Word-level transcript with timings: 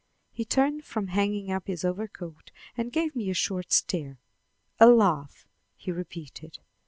He 0.31 0.45
turned 0.45 0.83
from 0.83 1.09
hanging 1.09 1.51
up 1.51 1.67
his 1.67 1.85
overcoat, 1.85 2.49
and 2.75 2.91
gave 2.91 3.15
me 3.15 3.29
a 3.29 3.35
short 3.35 3.71
stare. 3.71 4.17
"A 4.79 4.87
laugh!" 4.89 5.45
he 5.77 5.91
repeated. 5.91 6.57